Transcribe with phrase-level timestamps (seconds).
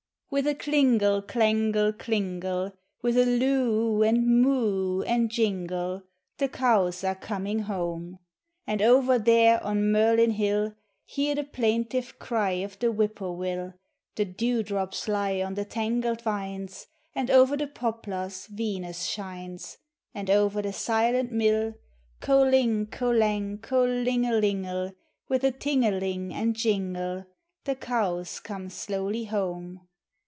[0.33, 6.03] With a klingle, klangle, klingle, With a loo oo, and moo oo, and jingle,
[6.37, 8.17] The cows are coming home;
[8.65, 13.73] And over there on Merlin hill, Hear the plaintive cry of the whippoorwill;
[14.15, 19.79] The dew drops lie on the tangled vines, And over the poplars Venus shines;
[20.13, 21.73] And over the silent mill,
[22.21, 24.93] Ko ling, ko lang, kolingh l ingle,
[25.27, 27.25] With a ting a ling, and jingle,
[27.65, 29.81] The cows come slowly home.